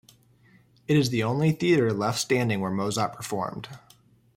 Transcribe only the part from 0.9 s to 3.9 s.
is the only theatre left standing where Mozart performed.